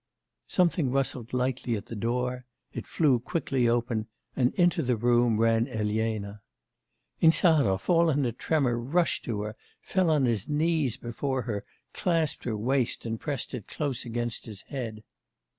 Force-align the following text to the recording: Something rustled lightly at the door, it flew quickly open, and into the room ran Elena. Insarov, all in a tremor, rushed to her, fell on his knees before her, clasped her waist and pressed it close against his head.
Something 0.47 0.89
rustled 0.89 1.31
lightly 1.31 1.75
at 1.75 1.85
the 1.85 1.95
door, 1.95 2.47
it 2.73 2.87
flew 2.87 3.19
quickly 3.19 3.67
open, 3.67 4.07
and 4.35 4.51
into 4.55 4.81
the 4.81 4.95
room 4.95 5.37
ran 5.39 5.67
Elena. 5.67 6.41
Insarov, 7.21 7.87
all 7.87 8.09
in 8.09 8.25
a 8.25 8.31
tremor, 8.31 8.79
rushed 8.79 9.25
to 9.25 9.41
her, 9.43 9.55
fell 9.79 10.09
on 10.09 10.25
his 10.25 10.49
knees 10.49 10.97
before 10.97 11.43
her, 11.43 11.63
clasped 11.93 12.45
her 12.45 12.57
waist 12.57 13.05
and 13.05 13.19
pressed 13.19 13.53
it 13.53 13.67
close 13.67 14.03
against 14.03 14.47
his 14.47 14.63
head. 14.63 15.03